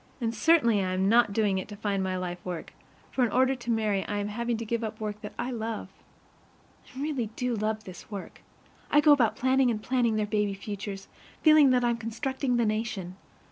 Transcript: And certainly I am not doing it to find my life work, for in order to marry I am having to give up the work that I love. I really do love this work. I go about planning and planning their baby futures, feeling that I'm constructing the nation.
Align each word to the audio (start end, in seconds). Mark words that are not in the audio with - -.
And 0.19 0.33
certainly 0.33 0.81
I 0.83 0.93
am 0.95 1.07
not 1.09 1.31
doing 1.31 1.59
it 1.59 1.67
to 1.67 1.75
find 1.75 2.01
my 2.03 2.17
life 2.17 2.43
work, 2.43 2.73
for 3.11 3.23
in 3.23 3.31
order 3.31 3.53
to 3.53 3.69
marry 3.69 4.03
I 4.07 4.17
am 4.17 4.29
having 4.29 4.57
to 4.57 4.65
give 4.65 4.83
up 4.83 4.97
the 4.97 5.03
work 5.03 5.21
that 5.21 5.35
I 5.37 5.51
love. 5.51 5.89
I 6.87 6.99
really 6.99 7.27
do 7.35 7.53
love 7.53 7.83
this 7.83 8.09
work. 8.09 8.41
I 8.89 8.99
go 8.99 9.11
about 9.11 9.35
planning 9.35 9.69
and 9.69 9.79
planning 9.79 10.15
their 10.15 10.25
baby 10.25 10.55
futures, 10.55 11.07
feeling 11.43 11.69
that 11.69 11.83
I'm 11.83 11.97
constructing 11.97 12.57
the 12.57 12.65
nation. 12.65 13.15